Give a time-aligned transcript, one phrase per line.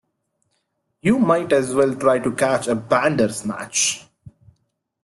[1.03, 4.07] You might as well try to catch a Bandersnatch!